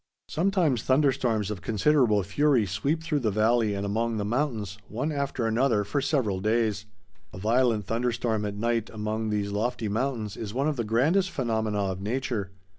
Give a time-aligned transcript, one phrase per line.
[0.27, 5.11] Sometimes thunder storms of considerable fury sweep through the valley and among the mountains, one
[5.11, 6.87] after another for several days.
[7.31, 11.29] A violent thunder storm at night among these lofty mountains is one of the grandest
[11.29, 12.49] phenomena of nature.